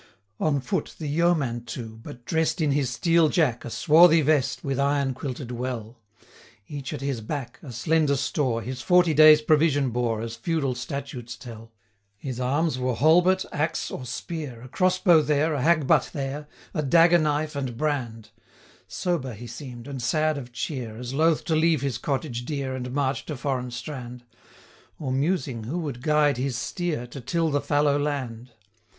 On 0.39 0.59
foot 0.59 0.95
the 0.97 1.05
yeoman 1.05 1.63
too, 1.63 1.99
but 2.01 2.25
dress'd 2.25 2.59
In 2.59 2.71
his 2.71 2.89
steel 2.89 3.29
jack, 3.29 3.63
a 3.63 3.69
swarthy 3.69 4.21
vest, 4.23 4.63
With 4.63 4.79
iron 4.79 5.13
quilted 5.13 5.51
well; 5.51 5.99
Each 6.67 6.91
at 6.91 7.01
his 7.01 7.21
back 7.21 7.59
(a 7.61 7.71
slender 7.71 8.15
store) 8.15 8.61
50 8.61 8.69
His 8.71 8.81
forty 8.81 9.13
days' 9.13 9.43
provision 9.43 9.91
bore, 9.91 10.21
As 10.23 10.35
feudal 10.35 10.73
statutes 10.73 11.35
tell. 11.35 11.71
His 12.17 12.39
arms 12.39 12.79
were 12.79 12.95
halbert, 12.95 13.45
axe, 13.51 13.91
or 13.91 14.03
spear, 14.07 14.63
A 14.63 14.67
crossbow 14.67 15.21
there, 15.21 15.53
a 15.53 15.61
hagbut 15.61 16.13
here, 16.13 16.47
A 16.73 16.81
dagger 16.81 17.19
knife, 17.19 17.55
and 17.55 17.77
brand. 17.77 18.31
55 18.87 18.87
Sober 18.87 19.33
he 19.35 19.45
seem'd, 19.45 19.87
and 19.87 20.01
sad 20.01 20.35
of 20.35 20.51
cheer, 20.51 20.97
As 20.97 21.13
loath 21.13 21.43
to 21.45 21.55
leave 21.55 21.81
his 21.81 21.99
cottage 21.99 22.43
dear, 22.43 22.73
And 22.75 22.89
march 22.91 23.27
to 23.27 23.37
foreign 23.37 23.69
strand; 23.69 24.23
Or 24.97 25.11
musing, 25.11 25.65
who 25.65 25.77
would 25.77 26.01
guide 26.01 26.37
his 26.37 26.57
steer, 26.57 27.05
To 27.05 27.21
till 27.21 27.51
the 27.51 27.61
fallow 27.61 27.99
land. 27.99 28.49